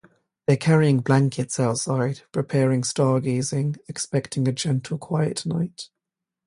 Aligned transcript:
They're 0.47 0.57
carrying 0.57 1.01
blankets 1.01 1.59
outside, 1.59 2.21
preparing 2.31 2.81
stargazing, 2.81 3.77
expecting 3.87 4.47
a 4.47 4.51
gentle 4.51 4.97
quiet 4.97 5.45
night. 5.45 5.89